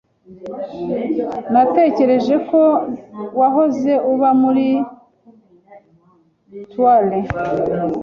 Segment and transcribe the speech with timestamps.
[1.53, 2.61] Natekereje ko
[3.39, 4.67] wahoze uba muri
[6.71, 7.25] trailer.